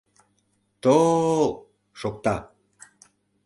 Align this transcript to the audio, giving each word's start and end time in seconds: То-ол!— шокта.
То-ол!— 0.83 1.51
шокта. 1.99 2.35